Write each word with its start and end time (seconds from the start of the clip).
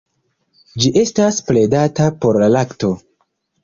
Ĝi 0.85 0.93
estas 1.03 1.39
bredata 1.51 2.11
por 2.25 2.45
la 2.47 2.53
lakto. 2.59 2.95